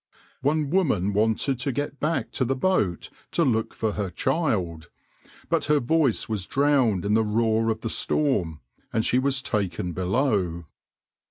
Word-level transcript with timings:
One 0.41 0.71
woman 0.71 1.13
wanted 1.13 1.59
to 1.59 1.71
get 1.71 1.99
back 1.99 2.31
to 2.31 2.43
the 2.43 2.55
boat 2.55 3.11
to 3.33 3.45
look 3.45 3.71
for 3.75 3.91
her 3.91 4.09
child, 4.09 4.89
but 5.47 5.65
her 5.65 5.79
voice 5.79 6.27
was 6.27 6.47
drowned 6.47 7.05
in 7.05 7.13
the 7.13 7.23
roar 7.23 7.69
of 7.69 7.81
the 7.81 7.89
storm, 7.91 8.61
and 8.91 9.05
she 9.05 9.19
was 9.19 9.43
taken 9.43 9.91
below. 9.91 10.65